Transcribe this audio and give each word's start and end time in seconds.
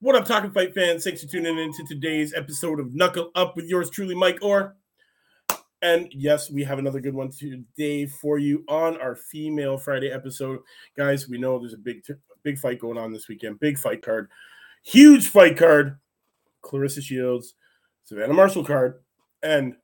What 0.00 0.16
up, 0.16 0.26
Talking 0.26 0.50
Fight 0.50 0.74
fans? 0.74 1.04
Thanks 1.04 1.22
for 1.22 1.28
tuning 1.28 1.58
in 1.58 1.72
to 1.74 1.84
today's 1.84 2.32
episode 2.32 2.80
of 2.80 2.94
Knuckle 2.94 3.30
Up 3.34 3.54
with 3.54 3.66
yours 3.66 3.90
truly, 3.90 4.14
Mike 4.14 4.38
Orr. 4.40 4.76
And 5.82 6.08
yes, 6.12 6.50
we 6.50 6.64
have 6.64 6.78
another 6.78 7.00
good 7.00 7.14
one 7.14 7.30
today 7.30 8.06
for 8.06 8.38
you 8.38 8.64
on 8.68 8.96
our 8.96 9.16
Female 9.16 9.76
Friday 9.76 10.10
episode. 10.10 10.60
Guys, 10.96 11.28
we 11.28 11.36
know 11.38 11.58
there's 11.58 11.74
a 11.74 11.78
big, 11.78 12.02
big 12.42 12.58
fight 12.58 12.78
going 12.78 12.96
on 12.96 13.12
this 13.12 13.28
weekend. 13.28 13.60
Big 13.60 13.78
fight 13.78 14.00
card. 14.00 14.30
Huge 14.84 15.28
fight 15.28 15.58
card. 15.58 15.98
Claressa 16.62 17.02
Shields, 17.02 17.54
Savannah 18.04 18.34
Marshall 18.34 18.64
card. 18.64 19.00
And 19.42 19.76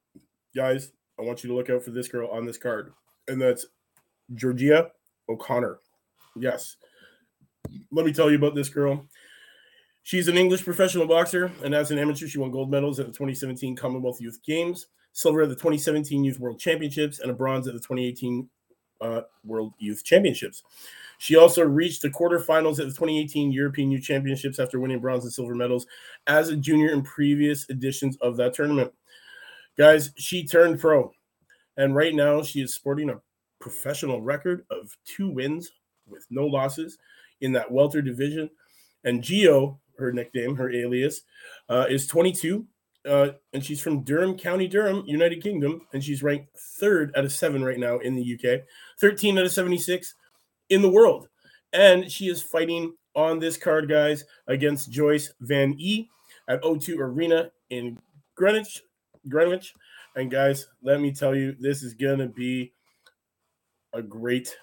guys, 0.55 0.93
I 1.19 1.23
want 1.23 1.43
you 1.43 1.49
to 1.51 1.57
look 1.57 1.71
out 1.71 1.83
for 1.83 1.91
this 1.91 2.09
girl 2.09 2.29
on 2.31 2.47
this 2.47 2.59
card. 2.59 2.93
And 3.27 3.41
that's 3.41 3.67
Georgia 4.35 4.91
O'Connor. 5.29 5.79
Yes. 6.37 6.77
Let 7.91 8.07
me 8.07 8.13
tell 8.13 8.31
you 8.31 8.37
about 8.37 8.55
this 8.55 8.69
girl. 8.69 9.07
She's 10.03 10.29
an 10.29 10.39
English 10.39 10.65
professional 10.65 11.07
boxer, 11.07 11.53
and 11.63 11.75
as 11.75 11.91
an 11.91 11.99
amateur, 11.99 12.27
she 12.27 12.39
won 12.39 12.51
gold 12.51 12.71
medals 12.71 12.99
at 12.99 13.05
the 13.05 13.13
2017 13.13 13.77
Commonwealth 13.77 14.23
Youth 14.23 14.39
Games, 14.43 14.87
silver 15.13 15.43
at 15.43 15.51
the 15.51 15.55
2017 15.55 16.25
Youth 16.25 16.41
World 16.41 16.59
Championships, 16.59 17.19
and 17.19 17.31
a 17.31 17.35
bronze 17.35 17.69
at 17.69 17.75
the 17.75 17.81
2018 17.81 18.49
uh, 19.01 19.23
World 19.45 19.75
Youth 19.79 20.05
Championships. 20.05 20.63
She 21.19 21.37
also 21.37 21.63
reached 21.63 22.03
the 22.03 22.11
quarterfinals 22.11 22.79
at 22.79 22.87
the 22.87 22.95
2018 22.95 23.51
European 23.51 23.91
Youth 23.91 24.05
Championships 24.05 24.59
after 24.59 24.79
winning 24.79 25.01
bronze 25.01 25.25
and 25.25 25.33
silver 25.33 25.55
medals 25.55 25.87
as 26.27 26.49
a 26.49 26.57
junior 26.57 26.93
in 26.93 27.03
previous 27.03 27.69
editions 27.71 28.17
of 28.21 28.37
that 28.37 28.55
tournament. 28.55 28.93
Guys, 29.77 30.13
she 30.17 30.47
turned 30.47 30.81
pro, 30.81 31.13
and 31.77 31.95
right 31.95 32.15
now 32.15 32.43
she 32.43 32.61
is 32.61 32.75
sporting 32.75 33.11
a 33.11 33.21
professional 33.61 34.23
record 34.23 34.65
of 34.71 34.97
two 35.05 35.29
wins 35.29 35.73
with 36.07 36.25
no 36.31 36.47
losses 36.47 36.99
in 37.41 37.53
that 37.53 37.71
welter 37.71 38.03
division. 38.03 38.49
And 39.05 39.23
Geo, 39.23 39.79
her 39.99 40.13
nickname, 40.13 40.57
her 40.57 40.71
alias, 40.71 41.23
uh, 41.69 41.87
is 41.89 42.07
22, 42.07 42.67
uh, 43.09 43.33
and 43.53 43.65
she's 43.65 43.81
from 43.81 44.03
Durham 44.05 44.37
County, 44.37 44.69
Durham, 44.69 45.03
United 45.07 45.43
Kingdom, 45.43 45.87
and 45.93 46.03
she's 46.03 46.23
ranked 46.23 46.57
third 46.57 47.13
out 47.17 47.25
of 47.25 47.33
seven 47.33 47.65
right 47.65 47.79
now 47.79 47.99
in 47.99 48.15
the 48.15 48.35
UK, 48.35 48.61
13 49.01 49.39
out 49.39 49.47
of 49.47 49.53
76 49.53 50.15
in 50.69 50.83
the 50.83 50.89
world. 50.89 51.29
And 51.73 52.11
she 52.11 52.29
is 52.29 52.43
fighting 52.43 52.95
on 53.15 53.39
this 53.39 53.57
card, 53.57 53.89
guys, 53.89 54.25
against 54.47 54.91
Joyce 54.91 55.33
Van 55.41 55.75
E 55.79 56.09
at 56.49 56.63
O2 56.63 56.99
Arena 56.99 57.51
in 57.71 57.99
Greenwich. 58.37 58.83
Greenwich. 59.29 59.75
And 60.17 60.31
guys, 60.31 60.67
let 60.83 61.01
me 61.01 61.13
tell 61.13 61.35
you, 61.35 61.55
this 61.59 61.83
is 61.83 61.95
gonna 61.95 62.29
be 62.29 62.73
a 63.93 64.03
great 64.03 64.57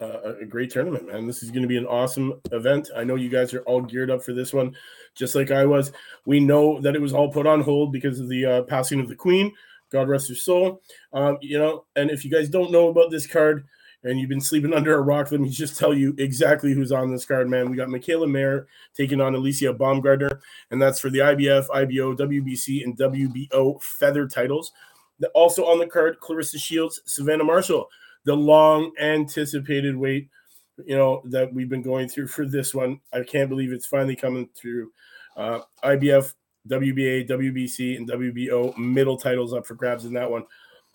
uh, 0.00 0.34
a 0.40 0.44
great 0.44 0.70
tournament, 0.70 1.06
man. 1.06 1.26
This 1.26 1.42
is 1.42 1.50
going 1.50 1.62
to 1.62 1.68
be 1.68 1.78
an 1.78 1.86
awesome 1.86 2.40
event. 2.52 2.90
I 2.94 3.04
know 3.04 3.14
you 3.14 3.28
guys 3.28 3.54
are 3.54 3.62
all 3.62 3.80
geared 3.80 4.10
up 4.10 4.22
for 4.22 4.32
this 4.32 4.52
one, 4.52 4.76
just 5.14 5.34
like 5.34 5.50
I 5.50 5.64
was. 5.64 5.92
We 6.26 6.40
know 6.40 6.80
that 6.80 6.94
it 6.94 7.00
was 7.00 7.12
all 7.12 7.32
put 7.32 7.46
on 7.46 7.62
hold 7.62 7.92
because 7.92 8.20
of 8.20 8.28
the 8.28 8.44
uh, 8.44 8.62
passing 8.62 9.00
of 9.00 9.08
the 9.08 9.14
Queen. 9.14 9.52
God 9.90 10.08
rest 10.08 10.28
her 10.28 10.34
soul. 10.34 10.82
Um, 11.12 11.38
you 11.40 11.58
know, 11.58 11.84
and 11.94 12.10
if 12.10 12.24
you 12.24 12.30
guys 12.30 12.48
don't 12.48 12.72
know 12.72 12.88
about 12.88 13.10
this 13.10 13.26
card 13.26 13.66
and 14.02 14.20
you've 14.20 14.28
been 14.28 14.40
sleeping 14.40 14.74
under 14.74 14.94
a 14.94 15.00
rock, 15.00 15.30
let 15.30 15.40
me 15.40 15.48
just 15.48 15.78
tell 15.78 15.94
you 15.94 16.14
exactly 16.18 16.72
who's 16.72 16.92
on 16.92 17.10
this 17.10 17.24
card, 17.24 17.48
man. 17.48 17.70
We 17.70 17.76
got 17.76 17.88
Mikaela 17.88 18.30
Mayer 18.30 18.66
taking 18.94 19.20
on 19.20 19.34
Alycia 19.34 19.76
Baumgardner, 19.76 20.40
and 20.70 20.82
that's 20.82 21.00
for 21.00 21.08
the 21.08 21.20
IBF, 21.20 21.66
IBO, 21.72 22.14
WBC, 22.14 22.84
and 22.84 22.98
WBO 22.98 23.82
feather 23.82 24.28
titles. 24.28 24.72
Also 25.34 25.64
on 25.64 25.78
the 25.78 25.86
card, 25.86 26.18
Claressa 26.20 26.58
Shields, 26.58 27.00
Savannah 27.06 27.44
Marshall 27.44 27.88
the 28.26 28.36
long 28.36 28.92
anticipated 29.00 29.96
wait, 29.96 30.28
you 30.84 30.96
know, 30.96 31.22
that 31.26 31.54
we've 31.54 31.68
been 31.68 31.80
going 31.80 32.08
through 32.08 32.26
for 32.26 32.44
this 32.44 32.74
one. 32.74 33.00
I 33.12 33.22
can't 33.22 33.48
believe 33.48 33.72
it's 33.72 33.86
finally 33.86 34.16
coming 34.16 34.50
through. 34.54 34.90
Uh, 35.36 35.60
IBF, 35.84 36.34
WBA, 36.68 37.28
WBC, 37.28 37.96
and 37.96 38.08
WBO 38.10 38.76
middle 38.76 39.16
titles 39.16 39.54
up 39.54 39.64
for 39.64 39.74
grabs 39.74 40.04
in 40.04 40.12
that 40.14 40.30
one. 40.30 40.44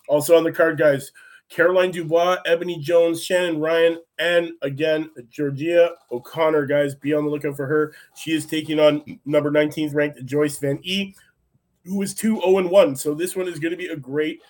Also 0.10 0.36
on 0.36 0.44
the 0.44 0.52
card, 0.52 0.78
guys, 0.78 1.14
Caroline 1.48 1.92
Dubois, 1.92 2.38
Ebony 2.46 2.80
Jones, 2.80 3.24
Shannon 3.24 3.62
Ryan, 3.62 4.02
and 4.20 4.52
again, 4.62 5.10
Georgia 5.30 5.92
O'Connor, 6.12 6.66
guys. 6.66 6.96
Be 6.96 7.14
on 7.14 7.24
the 7.24 7.30
lookout 7.30 7.56
for 7.56 7.66
her. 7.66 7.94
She 8.16 8.32
is 8.32 8.46
taking 8.46 8.80
on 8.80 9.20
number 9.26 9.52
19th 9.52 9.94
ranked 9.94 10.26
Joyce 10.26 10.58
Van 10.58 10.80
E, 10.84 11.14
who 11.86 12.02
is 12.02 12.14
2 12.14 12.42
0 12.42 12.68
1. 12.68 12.96
So 12.98 13.14
this 13.14 13.38
one 13.38 13.48
is 13.48 13.60
going 13.60 13.72
to 13.72 13.78
be 13.78 13.88
a 13.88 13.96
great, 13.96 14.42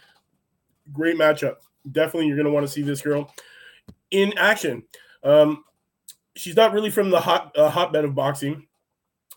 great 0.92 1.16
matchup 1.16 1.58
definitely 1.90 2.28
you're 2.28 2.38
going 2.38 2.46
to 2.46 2.52
want 2.52 2.66
to 2.66 2.72
see 2.72 2.82
this 2.82 3.02
girl 3.02 3.34
in 4.12 4.38
action. 4.38 4.84
Um, 5.24 5.64
she's 6.36 6.56
not 6.56 6.74
really 6.74 6.92
from 6.92 7.10
the 7.10 7.20
hot 7.20 7.56
uh, 7.58 7.70
hotbed 7.70 8.06
of 8.06 8.16
boxing. 8.16 8.68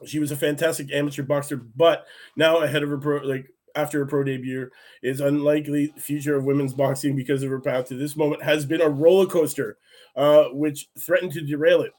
She 0.07 0.19
was 0.19 0.33
a 0.33 0.37
fantastic 0.37 0.93
amateur 0.93 1.23
boxer, 1.23 1.57
but 1.57 2.07
now 2.37 2.59
ahead 2.59 2.83
of 2.83 2.91
her 2.91 2.99
pro, 2.99 3.19
like 3.19 3.49
after 3.77 3.99
her 3.99 4.07
pro 4.07 4.25
debut, 4.25 4.69
is 5.03 5.21
unlikely 5.21 5.93
future 5.97 6.37
of 6.37 6.45
women's 6.45 6.75
boxing 6.75 7.17
because 7.17 7.43
of 7.43 7.51
her 7.51 7.61
path 7.61 7.87
to 7.87 7.95
this 7.95 8.17
moment 8.17 8.43
has 8.43 8.67
been 8.67 8.81
a 8.81 8.89
roller 8.89 9.27
coaster, 9.27 9.79
uh, 10.17 10.45
which 10.53 10.89
threatened 10.99 11.33
to 11.33 11.41
derail 11.41 11.83
it. 11.83 11.93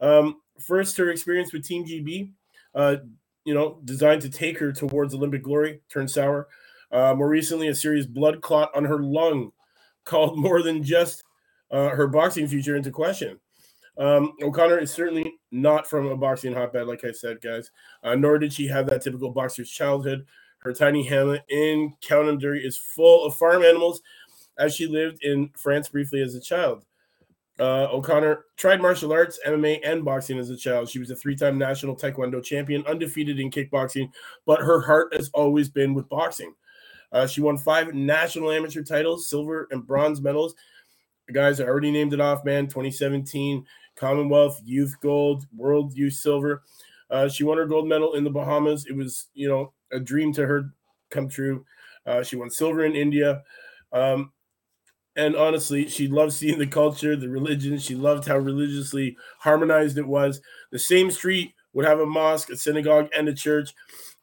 Um, 0.00 0.40
first, 0.60 0.96
her 0.96 1.10
experience 1.10 1.52
with 1.52 1.66
Team 1.66 1.84
GB, 1.84 2.32
uh, 2.74 2.96
you 3.44 3.54
know, 3.54 3.80
designed 3.84 4.22
to 4.22 4.30
take 4.30 4.58
her 4.58 4.72
towards 4.72 5.14
Olympic 5.14 5.42
glory, 5.42 5.80
turned 5.90 6.10
sour. 6.10 6.48
Uh, 6.90 7.14
more 7.14 7.28
recently, 7.28 7.68
a 7.68 7.74
serious 7.74 8.06
blood 8.06 8.40
clot 8.40 8.70
on 8.74 8.84
her 8.84 8.98
lung 8.98 9.52
called 10.08 10.38
more 10.38 10.62
than 10.62 10.82
just 10.82 11.22
uh, 11.70 11.90
her 11.90 12.08
boxing 12.08 12.48
future 12.48 12.76
into 12.76 12.90
question. 12.90 13.38
Um, 13.98 14.32
O'Connor 14.42 14.78
is 14.78 14.92
certainly 14.92 15.34
not 15.50 15.88
from 15.88 16.06
a 16.06 16.16
boxing 16.16 16.54
hotbed, 16.54 16.86
like 16.86 17.04
I 17.04 17.12
said, 17.12 17.40
guys. 17.40 17.70
Uh, 18.02 18.14
nor 18.14 18.38
did 18.38 18.52
she 18.52 18.66
have 18.68 18.86
that 18.86 19.02
typical 19.02 19.30
boxer's 19.30 19.70
childhood. 19.70 20.24
Her 20.58 20.72
tiny 20.72 21.04
hamlet 21.04 21.42
in 21.48 21.94
County 22.00 22.36
Derry 22.36 22.64
is 22.64 22.78
full 22.78 23.24
of 23.24 23.36
farm 23.36 23.62
animals, 23.62 24.00
as 24.58 24.74
she 24.74 24.86
lived 24.86 25.22
in 25.22 25.50
France 25.56 25.88
briefly 25.88 26.22
as 26.22 26.34
a 26.34 26.40
child. 26.40 26.84
Uh, 27.60 27.88
O'Connor 27.90 28.44
tried 28.56 28.80
martial 28.80 29.12
arts, 29.12 29.40
MMA, 29.44 29.80
and 29.84 30.04
boxing 30.04 30.38
as 30.38 30.50
a 30.50 30.56
child. 30.56 30.88
She 30.88 31.00
was 31.00 31.10
a 31.10 31.16
three-time 31.16 31.58
national 31.58 31.96
Taekwondo 31.96 32.42
champion, 32.42 32.86
undefeated 32.86 33.40
in 33.40 33.50
kickboxing, 33.50 34.10
but 34.46 34.60
her 34.60 34.80
heart 34.80 35.12
has 35.14 35.28
always 35.34 35.68
been 35.68 35.92
with 35.92 36.08
boxing. 36.08 36.54
Uh, 37.12 37.26
she 37.26 37.40
won 37.40 37.56
five 37.56 37.94
national 37.94 38.50
amateur 38.50 38.82
titles, 38.82 39.28
silver 39.28 39.66
and 39.70 39.86
bronze 39.86 40.20
medals. 40.20 40.54
Guys, 41.32 41.60
I 41.60 41.64
already 41.64 41.90
named 41.90 42.12
it 42.12 42.20
off, 42.20 42.44
man. 42.44 42.66
2017 42.66 43.64
Commonwealth 43.96 44.60
Youth 44.64 44.94
Gold, 45.00 45.44
World 45.54 45.94
Youth 45.94 46.14
Silver. 46.14 46.62
Uh, 47.10 47.28
she 47.28 47.44
won 47.44 47.58
her 47.58 47.66
gold 47.66 47.88
medal 47.88 48.14
in 48.14 48.24
the 48.24 48.30
Bahamas. 48.30 48.86
It 48.86 48.96
was, 48.96 49.28
you 49.34 49.48
know, 49.48 49.72
a 49.92 49.98
dream 49.98 50.32
to 50.34 50.46
her 50.46 50.70
come 51.10 51.28
true. 51.28 51.64
Uh, 52.06 52.22
she 52.22 52.36
won 52.36 52.50
silver 52.50 52.84
in 52.84 52.94
India. 52.94 53.42
Um, 53.92 54.32
and 55.16 55.34
honestly, 55.34 55.88
she 55.88 56.06
loved 56.06 56.32
seeing 56.32 56.58
the 56.58 56.66
culture, 56.66 57.16
the 57.16 57.28
religion. 57.28 57.78
She 57.78 57.94
loved 57.94 58.26
how 58.26 58.38
religiously 58.38 59.16
harmonized 59.40 59.98
it 59.98 60.06
was. 60.06 60.40
The 60.70 60.78
same 60.78 61.10
street 61.10 61.54
would 61.72 61.84
have 61.84 62.00
a 62.00 62.06
mosque, 62.06 62.50
a 62.50 62.56
synagogue, 62.56 63.08
and 63.16 63.28
a 63.28 63.34
church. 63.34 63.74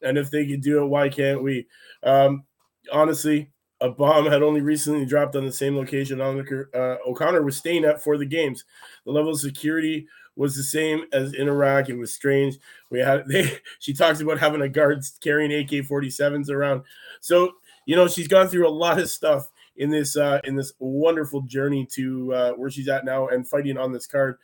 And 0.02 0.16
if 0.16 0.30
they 0.30 0.46
could 0.46 0.62
do 0.62 0.82
it, 0.82 0.86
why 0.86 1.08
can't 1.08 1.42
we? 1.42 1.66
Um, 2.02 2.44
honestly, 2.92 3.50
a 3.80 3.90
bomb 3.90 4.26
had 4.26 4.42
only 4.42 4.60
recently 4.60 5.04
dropped 5.04 5.36
on 5.36 5.44
the 5.44 5.52
same 5.52 5.76
location 5.76 6.20
uh, 6.20 6.96
O'Connor 7.06 7.42
was 7.42 7.56
staying 7.56 7.84
at 7.84 8.02
for 8.02 8.16
the 8.16 8.24
games. 8.24 8.64
The 9.04 9.12
level 9.12 9.32
of 9.32 9.40
security 9.40 10.06
was 10.34 10.56
the 10.56 10.62
same 10.62 11.04
as 11.12 11.34
in 11.34 11.48
Iraq. 11.48 11.88
It 11.88 11.96
was 11.96 12.14
strange. 12.14 12.56
We 12.90 13.00
had 13.00 13.24
they. 13.28 13.58
She 13.80 13.92
talks 13.92 14.20
about 14.20 14.38
having 14.38 14.62
a 14.62 14.68
guard 14.68 15.04
carrying 15.20 15.52
AK-47s 15.52 16.50
around. 16.50 16.82
So 17.20 17.52
you 17.86 17.96
know 17.96 18.08
she's 18.08 18.28
gone 18.28 18.48
through 18.48 18.68
a 18.68 18.70
lot 18.70 18.98
of 18.98 19.10
stuff 19.10 19.50
in 19.76 19.90
this 19.90 20.16
uh, 20.16 20.40
in 20.44 20.56
this 20.56 20.72
wonderful 20.78 21.42
journey 21.42 21.86
to 21.92 22.34
uh, 22.34 22.52
where 22.52 22.70
she's 22.70 22.88
at 22.88 23.04
now 23.04 23.28
and 23.28 23.48
fighting 23.48 23.76
on 23.76 23.92
this 23.92 24.06
card. 24.06 24.38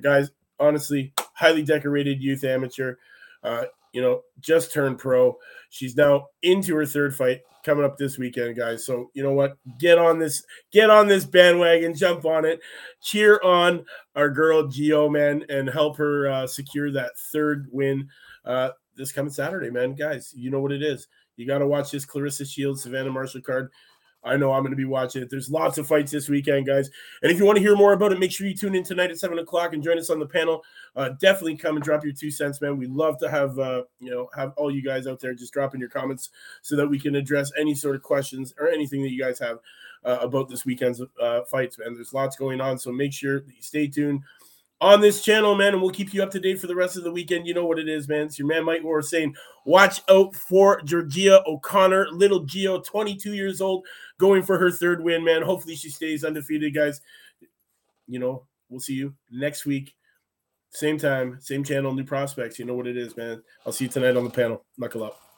Guys, 0.00 0.30
honestly, 0.58 1.12
highly 1.34 1.62
decorated 1.62 2.22
youth 2.22 2.44
amateur. 2.44 2.96
Uh, 3.42 3.64
you 3.92 4.02
know, 4.02 4.22
just 4.40 4.72
turned 4.72 4.98
pro. 4.98 5.36
She's 5.70 5.96
now 5.96 6.26
into 6.42 6.74
her 6.76 6.86
third 6.86 7.14
fight 7.14 7.40
coming 7.64 7.84
up 7.84 7.98
this 7.98 8.18
weekend, 8.18 8.56
guys. 8.56 8.86
So 8.86 9.10
you 9.14 9.22
know 9.22 9.32
what? 9.32 9.56
Get 9.78 9.98
on 9.98 10.18
this, 10.18 10.44
get 10.72 10.90
on 10.90 11.08
this 11.08 11.24
bandwagon, 11.24 11.94
jump 11.94 12.24
on 12.24 12.44
it, 12.44 12.60
cheer 13.02 13.40
on 13.42 13.84
our 14.16 14.30
girl 14.30 14.68
Geo, 14.68 15.08
man, 15.08 15.44
and 15.48 15.68
help 15.68 15.96
her 15.96 16.28
uh, 16.28 16.46
secure 16.46 16.90
that 16.92 17.12
third 17.32 17.68
win 17.70 18.08
uh, 18.44 18.70
this 18.96 19.12
coming 19.12 19.32
Saturday, 19.32 19.70
man. 19.70 19.94
Guys, 19.94 20.32
you 20.36 20.50
know 20.50 20.60
what 20.60 20.72
it 20.72 20.82
is. 20.82 21.08
You 21.36 21.46
got 21.46 21.58
to 21.58 21.66
watch 21.66 21.90
this 21.90 22.06
Claressa 22.06 22.46
Shields 22.46 22.82
Savannah 22.82 23.10
Marshall 23.10 23.40
card. 23.40 23.70
I 24.22 24.36
know 24.36 24.52
I'm 24.52 24.62
going 24.62 24.72
to 24.72 24.76
be 24.76 24.84
watching 24.84 25.22
it. 25.22 25.30
There's 25.30 25.50
lots 25.50 25.78
of 25.78 25.86
fights 25.86 26.12
this 26.12 26.28
weekend, 26.28 26.66
guys. 26.66 26.90
And 27.22 27.32
if 27.32 27.38
you 27.38 27.46
want 27.46 27.56
to 27.56 27.62
hear 27.62 27.74
more 27.74 27.92
about 27.92 28.12
it, 28.12 28.18
make 28.18 28.32
sure 28.32 28.46
you 28.46 28.54
tune 28.54 28.74
in 28.74 28.84
tonight 28.84 29.10
at 29.10 29.18
seven 29.18 29.38
o'clock 29.38 29.72
and 29.72 29.82
join 29.82 29.98
us 29.98 30.10
on 30.10 30.18
the 30.18 30.26
panel. 30.26 30.62
Uh, 30.94 31.10
definitely 31.20 31.56
come 31.56 31.76
and 31.76 31.84
drop 31.84 32.04
your 32.04 32.12
two 32.12 32.30
cents, 32.30 32.60
man. 32.60 32.76
We 32.76 32.86
love 32.86 33.18
to 33.18 33.30
have 33.30 33.58
uh, 33.58 33.84
you 33.98 34.10
know 34.10 34.28
have 34.36 34.52
all 34.56 34.70
you 34.70 34.82
guys 34.82 35.06
out 35.06 35.20
there 35.20 35.34
just 35.34 35.52
dropping 35.52 35.80
your 35.80 35.88
comments 35.88 36.30
so 36.62 36.76
that 36.76 36.86
we 36.86 36.98
can 36.98 37.14
address 37.14 37.50
any 37.58 37.74
sort 37.74 37.96
of 37.96 38.02
questions 38.02 38.52
or 38.58 38.68
anything 38.68 39.02
that 39.02 39.10
you 39.10 39.22
guys 39.22 39.38
have 39.38 39.58
uh, 40.04 40.18
about 40.20 40.48
this 40.48 40.64
weekend's 40.64 41.02
uh, 41.20 41.42
fights, 41.50 41.78
man. 41.78 41.94
There's 41.94 42.12
lots 42.12 42.36
going 42.36 42.60
on, 42.60 42.78
so 42.78 42.92
make 42.92 43.12
sure 43.12 43.40
that 43.40 43.54
you 43.54 43.62
stay 43.62 43.86
tuned 43.86 44.22
on 44.80 45.00
this 45.00 45.22
channel, 45.22 45.54
man, 45.54 45.74
and 45.74 45.82
we'll 45.82 45.90
keep 45.90 46.14
you 46.14 46.22
up 46.22 46.30
to 46.30 46.40
date 46.40 46.58
for 46.58 46.66
the 46.66 46.74
rest 46.74 46.96
of 46.96 47.04
the 47.04 47.12
weekend. 47.12 47.46
You 47.46 47.54
know 47.54 47.66
what 47.66 47.78
it 47.78 47.88
is, 47.88 48.08
man. 48.08 48.26
It's 48.26 48.38
your 48.38 48.48
man 48.48 48.64
Mike 48.64 48.84
Orr 48.84 49.02
saying, 49.02 49.34
watch 49.64 50.00
out 50.08 50.34
for 50.34 50.80
Georgia 50.82 51.42
O'Connor, 51.46 52.08
little 52.12 52.40
Geo, 52.40 52.80
22 52.80 53.34
years 53.34 53.60
old, 53.60 53.86
going 54.18 54.42
for 54.42 54.58
her 54.58 54.70
third 54.70 55.02
win, 55.02 55.22
man. 55.22 55.42
Hopefully 55.42 55.76
she 55.76 55.90
stays 55.90 56.24
undefeated, 56.24 56.74
guys. 56.74 57.00
You 58.06 58.18
know, 58.18 58.46
we'll 58.68 58.80
see 58.80 58.94
you 58.94 59.14
next 59.30 59.66
week. 59.66 59.94
Same 60.70 60.98
time, 60.98 61.38
same 61.40 61.64
channel, 61.64 61.92
new 61.92 62.04
prospects. 62.04 62.58
You 62.58 62.64
know 62.64 62.74
what 62.74 62.86
it 62.86 62.96
is, 62.96 63.16
man. 63.16 63.42
I'll 63.66 63.72
see 63.72 63.84
you 63.84 63.90
tonight 63.90 64.16
on 64.16 64.24
the 64.24 64.30
panel. 64.30 64.64
Knuckle 64.78 65.04
up. 65.04 65.29